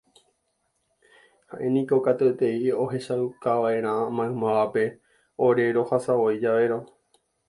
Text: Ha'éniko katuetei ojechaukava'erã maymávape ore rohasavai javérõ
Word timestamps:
Ha'éniko 1.55 1.99
katuetei 2.07 2.71
ojechaukava'erã 2.85 3.91
maymávape 4.21 4.87
ore 5.49 5.67
rohasavai 5.77 6.33
javérõ 6.47 6.79